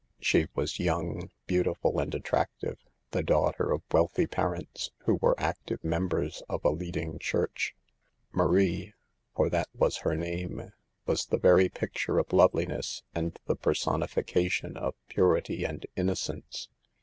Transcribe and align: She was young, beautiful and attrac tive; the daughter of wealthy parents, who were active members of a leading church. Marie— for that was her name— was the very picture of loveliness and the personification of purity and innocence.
She 0.19 0.47
was 0.55 0.79
young, 0.79 1.29
beautiful 1.45 1.99
and 1.99 2.11
attrac 2.11 2.47
tive; 2.59 2.79
the 3.11 3.21
daughter 3.21 3.71
of 3.71 3.83
wealthy 3.91 4.25
parents, 4.25 4.89
who 5.05 5.19
were 5.21 5.39
active 5.39 5.83
members 5.83 6.41
of 6.49 6.65
a 6.65 6.71
leading 6.71 7.19
church. 7.19 7.75
Marie— 8.31 8.95
for 9.35 9.47
that 9.51 9.69
was 9.75 9.97
her 9.97 10.15
name— 10.15 10.71
was 11.05 11.27
the 11.27 11.37
very 11.37 11.69
picture 11.69 12.17
of 12.17 12.33
loveliness 12.33 13.03
and 13.13 13.37
the 13.45 13.55
personification 13.55 14.75
of 14.75 14.95
purity 15.07 15.63
and 15.65 15.85
innocence. 15.95 16.67